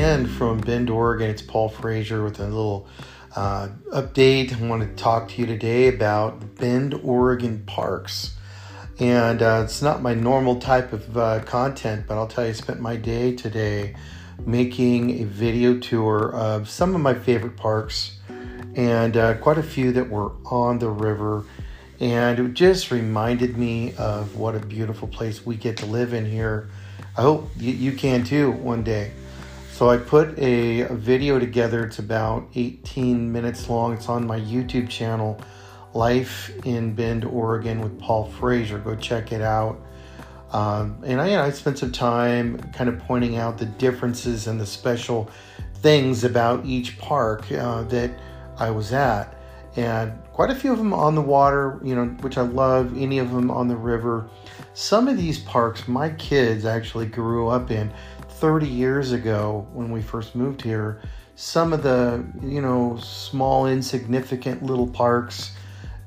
From 0.00 0.58
Bend, 0.60 0.88
Oregon, 0.88 1.28
it's 1.28 1.42
Paul 1.42 1.68
Frazier 1.68 2.24
with 2.24 2.40
a 2.40 2.44
little 2.44 2.88
uh, 3.36 3.68
update. 3.92 4.50
I 4.50 4.66
want 4.66 4.80
to 4.80 4.88
talk 5.00 5.28
to 5.28 5.40
you 5.42 5.44
today 5.44 5.88
about 5.88 6.56
Bend, 6.56 6.94
Oregon 7.04 7.62
parks. 7.66 8.34
And 8.98 9.42
uh, 9.42 9.60
it's 9.62 9.82
not 9.82 10.00
my 10.00 10.14
normal 10.14 10.58
type 10.58 10.94
of 10.94 11.18
uh, 11.18 11.40
content, 11.40 12.06
but 12.08 12.14
I'll 12.14 12.26
tell 12.26 12.44
you, 12.44 12.50
I 12.50 12.54
spent 12.54 12.80
my 12.80 12.96
day 12.96 13.36
today 13.36 13.94
making 14.46 15.20
a 15.20 15.26
video 15.26 15.78
tour 15.78 16.34
of 16.34 16.66
some 16.66 16.94
of 16.94 17.02
my 17.02 17.12
favorite 17.12 17.58
parks 17.58 18.16
and 18.74 19.18
uh, 19.18 19.34
quite 19.34 19.58
a 19.58 19.62
few 19.62 19.92
that 19.92 20.08
were 20.08 20.32
on 20.46 20.78
the 20.78 20.88
river. 20.88 21.44
And 22.00 22.38
it 22.38 22.54
just 22.54 22.90
reminded 22.90 23.58
me 23.58 23.92
of 23.96 24.38
what 24.38 24.54
a 24.54 24.60
beautiful 24.60 25.08
place 25.08 25.44
we 25.44 25.56
get 25.56 25.76
to 25.76 25.86
live 25.86 26.14
in 26.14 26.24
here. 26.24 26.70
I 27.18 27.20
hope 27.20 27.50
you 27.58 27.92
can 27.92 28.24
too 28.24 28.50
one 28.50 28.82
day. 28.82 29.12
So 29.80 29.88
I 29.88 29.96
put 29.96 30.38
a, 30.38 30.82
a, 30.82 30.94
video 30.94 31.38
together. 31.38 31.86
It's 31.86 32.00
about 32.00 32.50
18 32.54 33.32
minutes 33.32 33.70
long. 33.70 33.94
It's 33.94 34.10
on 34.10 34.26
my 34.26 34.38
YouTube 34.38 34.90
channel, 34.90 35.40
Life 35.94 36.50
in 36.66 36.92
Bend, 36.92 37.24
Oregon, 37.24 37.80
with 37.80 37.98
Paul 37.98 38.26
Frazier. 38.26 38.78
Go 38.78 38.94
check 38.94 39.32
it 39.32 39.40
out. 39.40 39.80
Um, 40.52 41.02
and 41.02 41.18
I, 41.18 41.28
you 41.28 41.36
know, 41.36 41.44
I 41.44 41.50
spent 41.50 41.78
some 41.78 41.92
time 41.92 42.58
kind 42.74 42.90
of 42.90 42.98
pointing 42.98 43.38
out 43.38 43.56
the 43.56 43.64
differences 43.64 44.48
and 44.48 44.60
the 44.60 44.66
special 44.66 45.30
things 45.76 46.24
about 46.24 46.66
each 46.66 46.98
park 46.98 47.50
uh, 47.50 47.84
that 47.84 48.10
I 48.58 48.70
was 48.70 48.92
at. 48.92 49.34
And 49.76 50.12
quite 50.34 50.50
a 50.50 50.54
few 50.54 50.72
of 50.72 50.78
them 50.78 50.92
on 50.92 51.14
the 51.14 51.22
water, 51.22 51.80
you 51.82 51.94
know, 51.94 52.04
which 52.20 52.36
I 52.36 52.42
love, 52.42 53.00
any 53.00 53.18
of 53.18 53.30
them 53.32 53.50
on 53.50 53.66
the 53.66 53.76
river. 53.76 54.28
Some 54.80 55.08
of 55.08 55.18
these 55.18 55.38
parks 55.38 55.86
my 55.88 56.08
kids 56.08 56.64
actually 56.64 57.04
grew 57.04 57.48
up 57.48 57.70
in. 57.70 57.92
30 58.30 58.66
years 58.66 59.12
ago 59.12 59.68
when 59.74 59.90
we 59.90 60.00
first 60.00 60.34
moved 60.34 60.62
here, 60.62 61.02
some 61.36 61.74
of 61.74 61.82
the, 61.82 62.24
you 62.42 62.62
know, 62.62 62.96
small, 62.96 63.66
insignificant 63.66 64.62
little 64.62 64.86
parks 64.88 65.52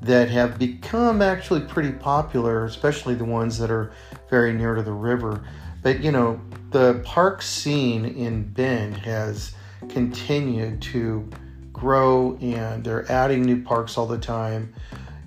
that 0.01 0.27
have 0.31 0.57
become 0.57 1.21
actually 1.21 1.59
pretty 1.61 1.91
popular, 1.91 2.65
especially 2.65 3.13
the 3.13 3.23
ones 3.23 3.59
that 3.59 3.69
are 3.69 3.91
very 4.31 4.51
near 4.53 4.73
to 4.73 4.81
the 4.81 4.91
river. 4.91 5.47
But, 5.83 5.99
you 5.99 6.11
know, 6.11 6.41
the 6.71 6.99
park 7.05 7.43
scene 7.43 8.05
in 8.05 8.41
Bend 8.41 8.97
has 8.97 9.53
continued 9.87 10.81
to 10.81 11.29
grow 11.71 12.39
and 12.41 12.83
they're 12.83 13.09
adding 13.11 13.43
new 13.43 13.61
parks 13.61 13.99
all 13.99 14.07
the 14.07 14.17
time. 14.17 14.73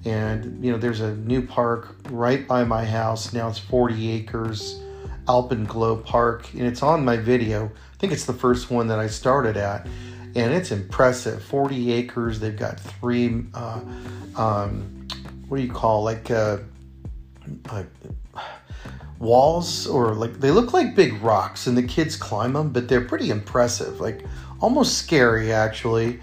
And, 0.07 0.65
you 0.65 0.71
know, 0.71 0.79
there's 0.79 1.01
a 1.01 1.17
new 1.17 1.45
park 1.45 1.97
right 2.11 2.47
by 2.47 2.63
my 2.65 2.85
house. 2.85 3.33
Now 3.33 3.49
it's 3.49 3.59
40 3.59 4.13
acres 4.13 4.81
Alpenglow 5.27 6.05
Park, 6.05 6.53
and 6.55 6.63
it's 6.63 6.83
on 6.83 7.05
my 7.05 7.17
video. 7.17 7.67
I 7.67 7.97
think 7.99 8.13
it's 8.13 8.25
the 8.25 8.33
first 8.33 8.71
one 8.71 8.87
that 8.89 8.99
I 8.99 9.09
started 9.09 9.57
at, 9.57 9.87
and 10.35 10.53
it's 10.55 10.71
impressive. 10.71 11.43
40 11.43 11.93
acres. 11.93 12.39
They've 12.39 12.57
got 12.57 12.79
three, 12.79 13.45
uh, 13.53 13.81
um, 14.37 15.09
what 15.49 15.57
do 15.57 15.63
you 15.65 15.73
call 15.73 16.05
like 16.05 16.31
uh, 16.31 16.59
walls, 19.19 19.87
or 19.89 20.15
like 20.15 20.39
they 20.39 20.53
look 20.53 20.73
like 20.73 20.95
big 20.95 21.21
rocks, 21.23 21.67
and 21.67 21.77
the 21.77 21.83
kids 21.83 22.17
climb 22.17 22.53
them, 22.53 22.71
but 22.71 22.89
they're 22.89 23.05
pretty 23.05 23.31
impressive. 23.31 24.01
Like 24.01 24.25
almost 24.61 24.99
scary, 24.99 25.53
actually. 25.53 26.21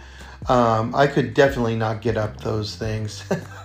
Um, 0.48 0.94
I 0.96 1.08
could 1.08 1.34
definitely 1.34 1.76
not 1.76 2.02
get 2.02 2.18
up 2.18 2.42
those 2.42 2.76
things. 2.76 3.24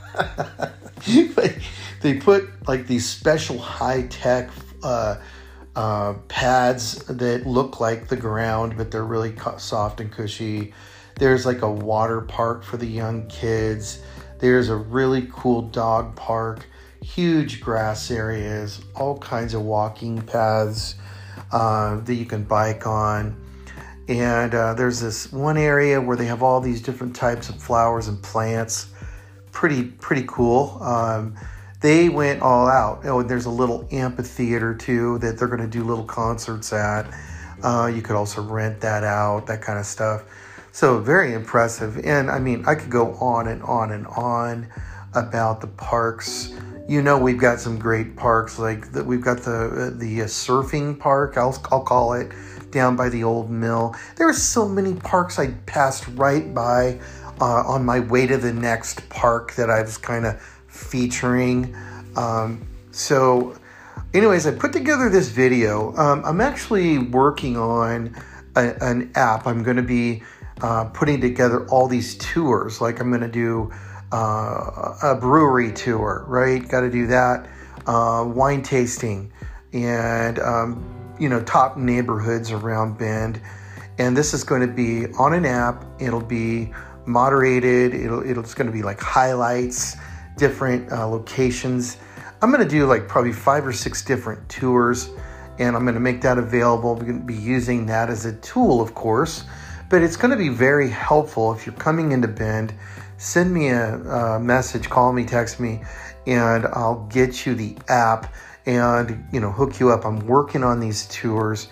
they 2.00 2.14
put 2.14 2.48
like 2.68 2.86
these 2.86 3.08
special 3.08 3.58
high 3.58 4.06
tech 4.08 4.50
uh, 4.82 5.16
uh, 5.76 6.14
pads 6.28 7.04
that 7.06 7.46
look 7.46 7.80
like 7.80 8.08
the 8.08 8.16
ground, 8.16 8.76
but 8.76 8.90
they're 8.90 9.04
really 9.04 9.34
soft 9.58 10.00
and 10.00 10.10
cushy. 10.10 10.72
There's 11.16 11.46
like 11.46 11.62
a 11.62 11.70
water 11.70 12.20
park 12.20 12.64
for 12.64 12.76
the 12.76 12.86
young 12.86 13.26
kids. 13.28 14.00
There's 14.38 14.68
a 14.68 14.76
really 14.76 15.28
cool 15.32 15.62
dog 15.62 16.14
park, 16.14 16.66
huge 17.02 17.60
grass 17.60 18.10
areas, 18.10 18.80
all 18.94 19.18
kinds 19.18 19.54
of 19.54 19.62
walking 19.62 20.22
paths 20.22 20.94
uh, 21.52 22.00
that 22.00 22.14
you 22.14 22.24
can 22.24 22.44
bike 22.44 22.86
on. 22.86 23.36
And 24.08 24.54
uh, 24.54 24.74
there's 24.74 25.00
this 25.00 25.30
one 25.32 25.58
area 25.58 26.00
where 26.00 26.16
they 26.16 26.26
have 26.26 26.42
all 26.42 26.60
these 26.60 26.80
different 26.80 27.14
types 27.14 27.48
of 27.48 27.60
flowers 27.60 28.08
and 28.08 28.22
plants. 28.22 28.86
Pretty, 29.52 29.84
pretty 29.84 30.24
cool. 30.26 30.78
Um, 30.82 31.36
they 31.80 32.08
went 32.08 32.42
all 32.42 32.66
out. 32.68 33.00
Oh, 33.04 33.20
and 33.20 33.30
there's 33.30 33.46
a 33.46 33.50
little 33.50 33.86
amphitheater 33.92 34.74
too 34.74 35.18
that 35.18 35.38
they're 35.38 35.48
going 35.48 35.60
to 35.60 35.68
do 35.68 35.84
little 35.84 36.04
concerts 36.04 36.72
at. 36.72 37.06
Uh, 37.62 37.90
you 37.92 38.02
could 38.02 38.16
also 38.16 38.42
rent 38.42 38.80
that 38.80 39.04
out, 39.04 39.46
that 39.46 39.62
kind 39.62 39.78
of 39.78 39.86
stuff. 39.86 40.24
So 40.72 40.98
very 40.98 41.32
impressive. 41.32 41.98
And 42.04 42.30
I 42.30 42.38
mean, 42.38 42.64
I 42.66 42.74
could 42.74 42.90
go 42.90 43.14
on 43.14 43.48
and 43.48 43.62
on 43.62 43.92
and 43.92 44.06
on 44.06 44.68
about 45.14 45.60
the 45.60 45.66
parks. 45.66 46.52
You 46.88 47.02
know, 47.02 47.18
we've 47.18 47.38
got 47.38 47.60
some 47.60 47.78
great 47.78 48.16
parks 48.16 48.58
like 48.58 48.92
that. 48.92 49.04
We've 49.04 49.20
got 49.20 49.38
the 49.38 49.94
the 49.96 50.22
uh, 50.22 50.26
surfing 50.26 50.98
park. 50.98 51.36
I'll 51.36 51.60
I'll 51.70 51.82
call 51.82 52.14
it 52.14 52.32
down 52.70 52.96
by 52.96 53.08
the 53.08 53.24
old 53.24 53.50
mill. 53.50 53.94
There 54.16 54.28
are 54.28 54.34
so 54.34 54.68
many 54.68 54.94
parks 54.94 55.38
I 55.38 55.52
passed 55.66 56.06
right 56.08 56.52
by 56.54 57.00
uh, 57.40 57.62
on 57.66 57.84
my 57.84 58.00
way 58.00 58.26
to 58.26 58.36
the 58.36 58.52
next 58.52 59.08
park 59.08 59.54
that 59.54 59.70
I 59.70 59.82
was 59.82 59.98
kind 59.98 60.26
of 60.26 60.40
featuring. 60.66 61.76
Um, 62.16 62.66
so, 62.90 63.56
anyways, 64.14 64.46
I 64.46 64.52
put 64.52 64.72
together 64.72 65.08
this 65.08 65.28
video. 65.28 65.94
Um, 65.96 66.22
I'm 66.24 66.40
actually 66.40 66.98
working 66.98 67.56
on 67.56 68.16
a, 68.56 68.74
an 68.82 69.12
app. 69.14 69.46
I'm 69.46 69.62
going 69.62 69.76
to 69.76 69.82
be 69.82 70.22
uh, 70.62 70.86
putting 70.86 71.20
together 71.20 71.66
all 71.68 71.86
these 71.86 72.16
tours. 72.18 72.80
Like, 72.80 73.00
I'm 73.00 73.10
going 73.10 73.22
to 73.22 73.28
do 73.28 73.70
uh, 74.12 74.96
a 75.02 75.16
brewery 75.20 75.72
tour, 75.72 76.24
right? 76.26 76.66
Got 76.66 76.80
to 76.80 76.90
do 76.90 77.06
that. 77.08 77.48
Uh, 77.86 78.24
wine 78.26 78.62
tasting 78.62 79.32
and, 79.72 80.38
um, 80.40 81.14
you 81.18 81.28
know, 81.28 81.42
top 81.42 81.76
neighborhoods 81.76 82.50
around 82.50 82.98
Bend. 82.98 83.40
And 83.98 84.16
this 84.16 84.34
is 84.34 84.44
going 84.44 84.60
to 84.60 84.72
be 84.72 85.06
on 85.14 85.34
an 85.34 85.44
app. 85.44 85.84
It'll 85.98 86.20
be 86.20 86.72
moderated. 87.08 87.94
It'll, 87.94 88.22
it'll 88.22 88.44
it's 88.44 88.54
going 88.54 88.66
to 88.68 88.72
be 88.72 88.82
like 88.82 89.00
highlights 89.00 89.96
different 90.36 90.92
uh, 90.92 91.08
locations. 91.08 91.96
I'm 92.40 92.52
going 92.52 92.62
to 92.62 92.68
do 92.68 92.86
like 92.86 93.08
probably 93.08 93.32
five 93.32 93.66
or 93.66 93.72
six 93.72 94.04
different 94.04 94.48
tours 94.48 95.10
and 95.58 95.74
I'm 95.74 95.84
going 95.84 95.94
to 95.94 96.00
make 96.00 96.20
that 96.22 96.38
available. 96.38 96.94
We're 96.94 97.04
going 97.04 97.20
to 97.20 97.26
be 97.26 97.34
using 97.34 97.86
that 97.86 98.10
as 98.10 98.24
a 98.24 98.34
tool, 98.34 98.80
of 98.80 98.94
course, 98.94 99.44
but 99.90 100.02
it's 100.02 100.16
going 100.16 100.30
to 100.30 100.36
be 100.36 100.48
very 100.48 100.88
helpful 100.88 101.52
if 101.52 101.66
you're 101.66 101.74
coming 101.74 102.12
into 102.12 102.28
Bend. 102.28 102.74
Send 103.16 103.52
me 103.52 103.68
a, 103.68 103.96
a 103.96 104.40
message, 104.40 104.88
call 104.88 105.12
me, 105.12 105.24
text 105.24 105.58
me, 105.58 105.82
and 106.26 106.66
I'll 106.66 107.06
get 107.06 107.44
you 107.44 107.54
the 107.54 107.76
app 107.88 108.32
and 108.66 109.26
you 109.32 109.40
know 109.40 109.50
hook 109.50 109.80
you 109.80 109.90
up. 109.90 110.04
I'm 110.04 110.20
working 110.26 110.62
on 110.62 110.78
these 110.78 111.06
tours, 111.08 111.68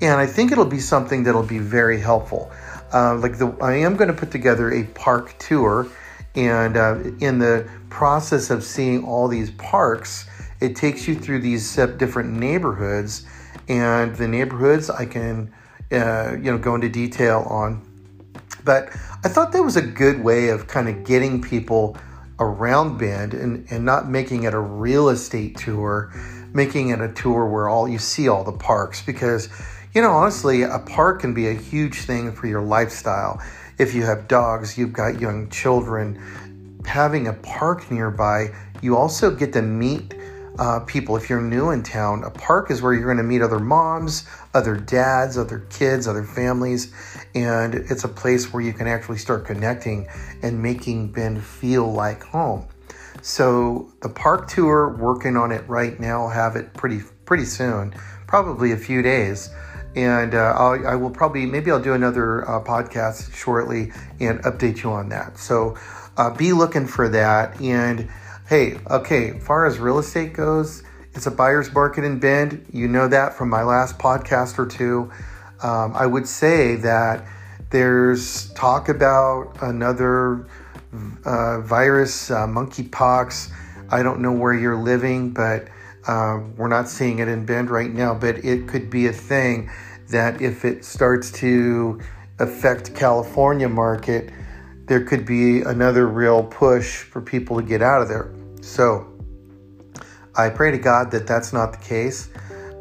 and 0.00 0.18
I 0.18 0.26
think 0.26 0.52
it'll 0.52 0.64
be 0.64 0.80
something 0.80 1.22
that'll 1.24 1.42
be 1.42 1.58
very 1.58 2.00
helpful. 2.00 2.50
Uh, 2.92 3.16
like 3.16 3.38
the, 3.38 3.48
I 3.60 3.74
am 3.74 3.96
going 3.96 4.08
to 4.08 4.14
put 4.14 4.30
together 4.30 4.72
a 4.72 4.84
park 4.84 5.36
tour 5.38 5.88
and 6.36 6.76
uh, 6.76 6.98
in 7.20 7.38
the 7.38 7.68
process 7.88 8.50
of 8.50 8.62
seeing 8.62 9.04
all 9.04 9.26
these 9.26 9.50
parks, 9.52 10.28
it 10.60 10.76
takes 10.76 11.08
you 11.08 11.14
through 11.14 11.40
these 11.40 11.74
different 11.74 12.30
neighborhoods, 12.30 13.26
and 13.68 14.14
the 14.16 14.28
neighborhoods 14.28 14.90
I 14.90 15.06
can, 15.06 15.52
uh, 15.90 16.32
you 16.32 16.52
know, 16.52 16.58
go 16.58 16.74
into 16.74 16.90
detail 16.90 17.46
on. 17.48 17.82
But 18.64 18.90
I 19.24 19.28
thought 19.28 19.52
that 19.52 19.62
was 19.62 19.76
a 19.76 19.82
good 19.82 20.22
way 20.22 20.48
of 20.48 20.66
kind 20.66 20.88
of 20.88 21.04
getting 21.04 21.40
people 21.40 21.96
around 22.38 22.98
Bend 22.98 23.32
and, 23.32 23.66
and 23.70 23.84
not 23.84 24.10
making 24.10 24.42
it 24.42 24.52
a 24.52 24.60
real 24.60 25.08
estate 25.08 25.56
tour, 25.56 26.12
making 26.52 26.90
it 26.90 27.00
a 27.00 27.10
tour 27.12 27.46
where 27.46 27.68
all 27.68 27.88
you 27.88 27.98
see 27.98 28.28
all 28.28 28.44
the 28.44 28.52
parks 28.52 29.02
because 29.02 29.48
you 29.96 30.02
know 30.02 30.12
honestly 30.12 30.62
a 30.62 30.78
park 30.78 31.22
can 31.22 31.34
be 31.34 31.48
a 31.48 31.54
huge 31.54 32.02
thing 32.02 32.30
for 32.30 32.46
your 32.46 32.62
lifestyle 32.62 33.40
if 33.78 33.94
you 33.94 34.04
have 34.04 34.26
dogs, 34.26 34.78
you've 34.78 34.92
got 34.92 35.20
young 35.20 35.50
children, 35.50 36.18
having 36.86 37.28
a 37.28 37.32
park 37.34 37.90
nearby, 37.90 38.48
you 38.80 38.96
also 38.96 39.30
get 39.30 39.52
to 39.52 39.62
meet 39.62 40.14
uh, 40.58 40.80
people. 40.80 41.16
If 41.16 41.28
you're 41.28 41.42
new 41.42 41.70
in 41.70 41.82
town, 41.82 42.24
a 42.24 42.30
park 42.30 42.70
is 42.70 42.80
where 42.80 42.94
you're 42.94 43.04
going 43.04 43.18
to 43.18 43.22
meet 43.22 43.42
other 43.42 43.58
moms, 43.58 44.26
other 44.54 44.76
dads, 44.76 45.36
other 45.36 45.66
kids, 45.68 46.08
other 46.08 46.24
families, 46.24 46.94
and 47.34 47.74
it's 47.74 48.04
a 48.04 48.08
place 48.08 48.52
where 48.52 48.62
you 48.62 48.72
can 48.72 48.86
actually 48.86 49.18
start 49.18 49.44
connecting 49.44 50.08
and 50.42 50.62
making 50.62 51.12
Bend 51.12 51.44
feel 51.44 51.92
like 51.92 52.22
home. 52.22 52.66
So 53.20 53.92
the 54.00 54.08
park 54.08 54.48
tour, 54.48 54.96
working 54.96 55.36
on 55.36 55.52
it 55.52 55.68
right 55.68 55.98
now, 56.00 56.28
have 56.28 56.56
it 56.56 56.72
pretty 56.72 57.00
pretty 57.26 57.44
soon, 57.44 57.92
probably 58.26 58.72
a 58.72 58.76
few 58.76 59.02
days 59.02 59.50
and 59.96 60.34
uh, 60.34 60.54
I'll, 60.56 60.86
I 60.86 60.94
will 60.94 61.10
probably 61.10 61.46
maybe 61.46 61.70
I'll 61.70 61.82
do 61.82 61.94
another 61.94 62.48
uh, 62.48 62.62
podcast 62.62 63.34
shortly 63.34 63.92
and 64.20 64.40
update 64.42 64.82
you 64.82 64.90
on 64.90 65.08
that. 65.08 65.38
So 65.38 65.76
uh, 66.16 66.30
be 66.30 66.52
looking 66.52 66.86
for 66.86 67.08
that. 67.08 67.60
And 67.60 68.08
hey, 68.48 68.78
okay, 68.90 69.38
far 69.40 69.66
as 69.66 69.78
real 69.78 69.98
estate 69.98 70.34
goes, 70.34 70.82
it's 71.14 71.26
a 71.26 71.30
buyer's 71.30 71.72
market 71.72 72.04
in 72.04 72.18
Bend. 72.18 72.66
You 72.72 72.88
know 72.88 73.08
that 73.08 73.34
from 73.34 73.48
my 73.48 73.62
last 73.62 73.98
podcast 73.98 74.58
or 74.58 74.66
two. 74.66 75.10
Um, 75.62 75.94
I 75.96 76.04
would 76.06 76.28
say 76.28 76.76
that 76.76 77.26
there's 77.70 78.52
talk 78.52 78.90
about 78.90 79.56
another 79.62 80.46
uh, 81.24 81.60
virus, 81.62 82.30
uh, 82.30 82.46
monkeypox. 82.46 83.50
I 83.90 84.02
don't 84.02 84.20
know 84.20 84.32
where 84.32 84.52
you're 84.52 84.76
living, 84.76 85.30
but 85.30 85.68
uh, 86.06 86.40
we're 86.56 86.68
not 86.68 86.88
seeing 86.88 87.18
it 87.18 87.28
in 87.28 87.44
Bend 87.44 87.70
right 87.70 87.92
now. 87.92 88.14
But 88.14 88.44
it 88.44 88.68
could 88.68 88.90
be 88.90 89.06
a 89.06 89.12
thing 89.12 89.70
that 90.08 90.40
if 90.40 90.64
it 90.64 90.84
starts 90.84 91.30
to 91.32 92.00
affect 92.38 92.94
California 92.94 93.68
market, 93.68 94.30
there 94.86 95.04
could 95.04 95.26
be 95.26 95.62
another 95.62 96.06
real 96.06 96.44
push 96.44 96.98
for 97.02 97.20
people 97.20 97.56
to 97.56 97.62
get 97.62 97.82
out 97.82 98.02
of 98.02 98.08
there. 98.08 98.32
So 98.60 99.12
I 100.36 100.50
pray 100.50 100.70
to 100.70 100.78
God 100.78 101.10
that 101.10 101.26
that's 101.26 101.52
not 101.52 101.72
the 101.72 101.78
case. 101.78 102.28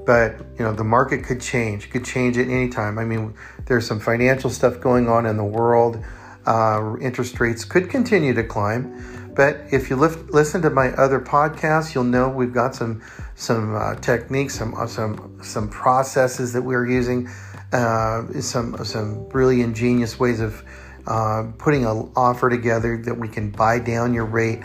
But 0.06 0.38
you 0.60 0.64
know 0.64 0.72
the 0.72 0.84
market 0.84 1.24
could 1.24 1.42
change, 1.42 1.90
could 1.90 2.06
change 2.06 2.38
at 2.38 2.48
any 2.48 2.70
time. 2.70 3.00
I 3.00 3.06
mean, 3.06 3.34
there's 3.66 3.88
some 3.88 4.00
financial 4.00 4.52
stuff 4.52 4.80
going 4.80 5.10
on 5.10 5.26
in 5.26 5.36
the 5.36 5.44
world. 5.44 6.04
Uh, 6.46 6.96
interest 7.02 7.40
rates 7.40 7.66
could 7.66 7.90
continue 7.90 8.32
to 8.36 8.44
climb, 8.44 9.25
but 9.36 9.58
if 9.72 9.90
you 9.90 9.98
lift, 9.98 10.32
listen 10.32 10.62
to 10.62 10.70
my 10.70 10.90
other 10.92 11.20
podcasts, 11.20 11.94
you'll 11.94 12.06
know 12.06 12.30
we've 12.30 12.54
got 12.54 12.74
some 12.74 13.02
some 13.36 13.76
uh, 13.76 13.96
techniques, 13.96 14.56
some 14.58 14.74
uh, 14.74 14.88
some 14.88 15.40
some 15.44 15.68
processes 15.68 16.54
that 16.54 16.62
we're 16.62 16.88
using, 16.88 17.28
uh, 17.74 18.24
some 18.40 18.84
some 18.86 19.28
really 19.30 19.62
ingenious 19.62 20.20
ways 20.20 20.40
of 20.40 20.64
uh, 21.08 21.52
putting 21.58 21.86
an 21.86 22.12
offer 22.16 22.50
together 22.50 22.98
that 22.98 23.18
we 23.18 23.28
can 23.28 23.52
buy 23.52 23.78
down 23.78 24.14
your 24.14 24.26
rate. 24.26 24.62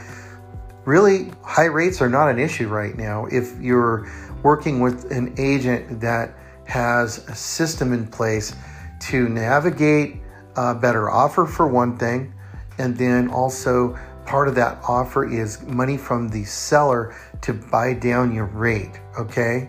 Really, 0.84 1.32
high 1.42 1.66
rates 1.66 2.00
are 2.00 2.08
not 2.08 2.30
an 2.30 2.38
issue 2.38 2.68
right 2.68 2.96
now. 2.96 3.26
If 3.26 3.60
you're 3.60 4.10
working 4.42 4.80
with 4.80 5.10
an 5.10 5.34
agent 5.36 6.00
that 6.00 6.34
has 6.64 7.18
a 7.28 7.34
system 7.34 7.92
in 7.92 8.06
place 8.06 8.54
to 9.00 9.28
navigate 9.28 10.22
a 10.56 10.74
better 10.74 11.10
offer 11.10 11.44
for 11.44 11.66
one 11.66 11.98
thing, 11.98 12.32
and 12.78 12.96
then 12.96 13.28
also 13.28 13.98
part 14.30 14.46
of 14.46 14.54
that 14.54 14.78
offer 14.86 15.28
is 15.28 15.60
money 15.62 15.96
from 15.96 16.28
the 16.28 16.44
seller 16.44 17.16
to 17.40 17.52
buy 17.52 17.92
down 17.92 18.32
your 18.32 18.44
rate. 18.44 19.00
Okay, 19.18 19.68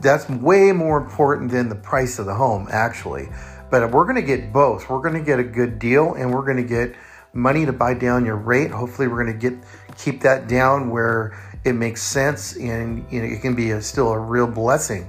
that's 0.00 0.28
way 0.28 0.72
more 0.72 0.98
important 0.98 1.48
than 1.48 1.68
the 1.68 1.76
price 1.76 2.18
of 2.18 2.26
the 2.26 2.34
home, 2.34 2.66
actually. 2.72 3.28
But 3.70 3.92
we're 3.92 4.02
going 4.02 4.16
to 4.16 4.22
get 4.22 4.52
both. 4.52 4.90
We're 4.90 5.00
going 5.00 5.14
to 5.14 5.22
get 5.22 5.38
a 5.38 5.44
good 5.44 5.78
deal, 5.78 6.14
and 6.14 6.34
we're 6.34 6.44
going 6.44 6.56
to 6.56 6.64
get 6.64 6.96
money 7.34 7.64
to 7.64 7.72
buy 7.72 7.94
down 7.94 8.26
your 8.26 8.34
rate. 8.34 8.72
Hopefully, 8.72 9.06
we're 9.06 9.22
going 9.22 9.38
to 9.38 9.50
get 9.50 9.62
keep 9.96 10.20
that 10.22 10.48
down 10.48 10.90
where 10.90 11.38
it 11.64 11.74
makes 11.74 12.02
sense 12.02 12.56
and 12.56 13.04
you 13.12 13.20
know 13.20 13.28
it 13.28 13.42
can 13.42 13.54
be 13.54 13.70
a, 13.72 13.80
still 13.80 14.10
a 14.10 14.18
real 14.18 14.48
blessing. 14.48 15.08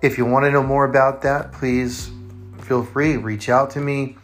If 0.00 0.16
you 0.16 0.24
want 0.24 0.46
to 0.46 0.50
know 0.50 0.62
more 0.62 0.86
about 0.86 1.20
that, 1.22 1.52
please 1.52 2.10
feel 2.62 2.84
free 2.84 3.18
reach 3.18 3.50
out 3.50 3.68
to 3.72 3.80
me. 3.80 4.16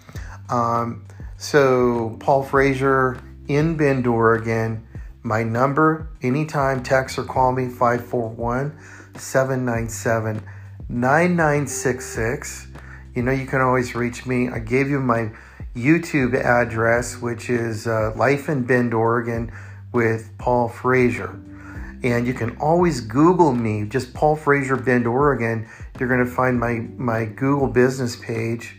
Um, 0.48 1.04
so 1.36 2.16
Paul 2.20 2.42
Frazier 2.44 3.20
in 3.48 3.76
Bend, 3.76 4.06
Oregon. 4.06 4.86
My 5.22 5.42
number, 5.42 6.08
anytime, 6.22 6.82
text 6.82 7.18
or 7.18 7.24
call 7.24 7.52
me 7.52 7.68
541 7.68 8.78
797 9.16 10.42
9966. 10.88 12.68
You 13.14 13.22
know, 13.22 13.32
you 13.32 13.46
can 13.46 13.60
always 13.60 13.94
reach 13.94 14.26
me. 14.26 14.48
I 14.48 14.58
gave 14.60 14.88
you 14.88 15.00
my 15.00 15.32
YouTube 15.74 16.34
address, 16.34 17.20
which 17.20 17.50
is 17.50 17.86
uh, 17.86 18.12
Life 18.16 18.48
in 18.48 18.62
Bend, 18.62 18.94
Oregon, 18.94 19.52
with 19.92 20.30
Paul 20.38 20.68
Frazier. 20.68 21.38
And 22.02 22.26
you 22.26 22.34
can 22.34 22.56
always 22.58 23.00
Google 23.00 23.52
me, 23.52 23.86
just 23.86 24.14
Paul 24.14 24.36
Frazier 24.36 24.76
Bend, 24.76 25.06
Oregon. 25.06 25.66
You're 25.98 26.08
going 26.08 26.24
to 26.24 26.30
find 26.30 26.60
my, 26.60 26.86
my 26.96 27.24
Google 27.24 27.68
business 27.68 28.16
page. 28.16 28.76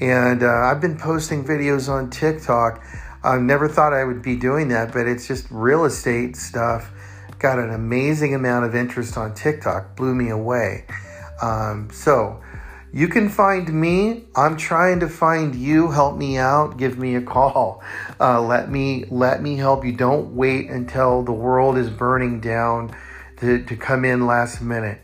And 0.00 0.42
uh, 0.42 0.48
I've 0.48 0.80
been 0.80 0.98
posting 0.98 1.44
videos 1.44 1.88
on 1.88 2.10
TikTok. 2.10 2.82
I 3.22 3.38
never 3.38 3.68
thought 3.68 3.92
I 3.92 4.04
would 4.04 4.22
be 4.22 4.36
doing 4.36 4.68
that, 4.68 4.92
but 4.92 5.06
it's 5.06 5.26
just 5.26 5.46
real 5.50 5.84
estate 5.84 6.36
stuff. 6.36 6.90
Got 7.38 7.58
an 7.58 7.70
amazing 7.70 8.34
amount 8.34 8.66
of 8.66 8.74
interest 8.74 9.16
on 9.16 9.34
TikTok, 9.34 9.96
blew 9.96 10.14
me 10.14 10.30
away. 10.30 10.84
Um, 11.42 11.88
so, 11.90 12.40
you 12.92 13.06
can 13.06 13.28
find 13.28 13.72
me. 13.72 14.24
I'm 14.34 14.56
trying 14.56 15.00
to 15.00 15.08
find 15.08 15.54
you. 15.54 15.92
Help 15.92 16.16
me 16.16 16.38
out. 16.38 16.76
Give 16.76 16.98
me 16.98 17.14
a 17.14 17.22
call. 17.22 17.82
Uh, 18.18 18.42
let 18.42 18.68
me 18.68 19.04
let 19.10 19.40
me 19.42 19.56
help 19.56 19.84
you. 19.84 19.92
Don't 19.92 20.34
wait 20.34 20.68
until 20.70 21.22
the 21.22 21.32
world 21.32 21.78
is 21.78 21.88
burning 21.88 22.40
down 22.40 22.94
to, 23.36 23.64
to 23.64 23.76
come 23.76 24.04
in 24.04 24.26
last 24.26 24.60
minute. 24.60 25.00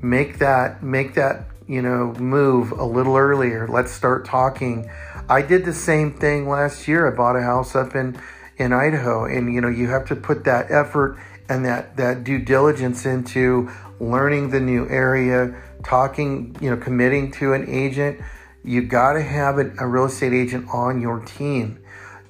Make 0.00 0.38
that 0.38 0.82
make 0.82 1.14
that 1.14 1.44
you 1.66 1.82
know 1.82 2.12
move 2.14 2.72
a 2.72 2.84
little 2.84 3.16
earlier. 3.16 3.66
Let's 3.68 3.92
start 3.92 4.24
talking. 4.24 4.90
I 5.28 5.42
did 5.42 5.64
the 5.64 5.72
same 5.72 6.12
thing 6.12 6.48
last 6.48 6.86
year. 6.86 7.10
I 7.10 7.14
bought 7.14 7.36
a 7.36 7.42
house 7.42 7.74
up 7.74 7.94
in 7.94 8.20
in 8.58 8.72
Idaho, 8.72 9.24
and 9.24 9.52
you 9.52 9.60
know 9.60 9.68
you 9.68 9.88
have 9.88 10.06
to 10.08 10.16
put 10.16 10.44
that 10.44 10.70
effort 10.70 11.18
and 11.48 11.64
that 11.64 11.96
that 11.96 12.24
due 12.24 12.38
diligence 12.38 13.06
into 13.06 13.70
learning 14.00 14.50
the 14.50 14.60
new 14.60 14.88
area 14.88 15.54
talking, 15.86 16.56
you 16.60 16.68
know, 16.70 16.76
committing 16.76 17.30
to 17.30 17.52
an 17.52 17.68
agent, 17.68 18.20
you 18.64 18.82
got 18.82 19.12
to 19.14 19.22
have 19.22 19.58
a, 19.58 19.72
a 19.78 19.86
real 19.86 20.06
estate 20.06 20.32
agent 20.32 20.68
on 20.72 21.00
your 21.00 21.20
team. 21.20 21.78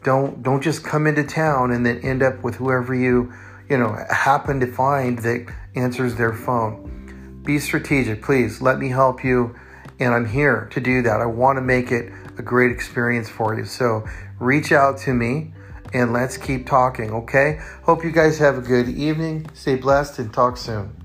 Don't 0.04 0.42
don't 0.42 0.62
just 0.62 0.84
come 0.84 1.06
into 1.06 1.24
town 1.24 1.72
and 1.72 1.84
then 1.84 1.98
end 2.00 2.22
up 2.22 2.44
with 2.44 2.56
whoever 2.56 2.94
you, 2.94 3.32
you 3.68 3.76
know, 3.78 3.96
happen 4.10 4.60
to 4.60 4.66
find 4.66 5.18
that 5.20 5.52
answers 5.74 6.14
their 6.14 6.32
phone. 6.32 7.05
Be 7.46 7.60
strategic, 7.60 8.22
please. 8.22 8.60
Let 8.60 8.80
me 8.80 8.88
help 8.88 9.22
you, 9.22 9.54
and 10.00 10.12
I'm 10.12 10.26
here 10.26 10.68
to 10.72 10.80
do 10.80 11.00
that. 11.02 11.20
I 11.20 11.26
want 11.26 11.58
to 11.58 11.62
make 11.62 11.92
it 11.92 12.12
a 12.36 12.42
great 12.42 12.72
experience 12.72 13.28
for 13.28 13.56
you. 13.56 13.64
So 13.64 14.04
reach 14.40 14.72
out 14.72 14.98
to 14.98 15.14
me 15.14 15.52
and 15.94 16.12
let's 16.12 16.36
keep 16.36 16.66
talking, 16.66 17.12
okay? 17.12 17.60
Hope 17.84 18.02
you 18.02 18.10
guys 18.10 18.38
have 18.38 18.58
a 18.58 18.60
good 18.60 18.88
evening. 18.88 19.48
Stay 19.54 19.76
blessed 19.76 20.18
and 20.18 20.34
talk 20.34 20.56
soon. 20.56 20.95